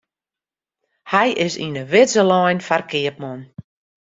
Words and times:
Hy 1.11 1.27
is 1.45 1.53
yn 1.65 1.79
'e 1.79 1.85
widze 1.91 2.23
lein 2.31 2.59
foar 2.67 2.83
keapman. 2.91 3.39